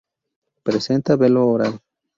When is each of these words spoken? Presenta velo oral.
Presenta 0.63 1.15
velo 1.15 1.43
oral. 1.47 1.79